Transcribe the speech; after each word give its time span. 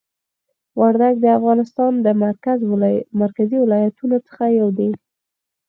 وردګ 0.79 1.15
د 1.21 1.25
افغانستان 1.37 1.91
له 2.05 2.11
مرکزي 3.21 3.57
ولایتونو 3.61 4.15
څخه 4.27 4.43
یو 4.59 4.67
دی. 4.77 4.89